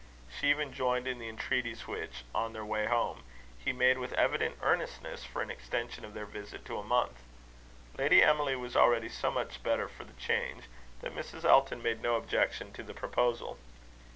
[0.35, 3.21] She even joined in the entreaties which, on their way home,
[3.63, 7.21] he made with evident earnestness, for an extension of their visit to a month.
[7.99, 10.63] Lady Emily was already so much better for the change,
[11.01, 11.45] that Mrs.
[11.45, 13.59] Elton made no objection to the proposal.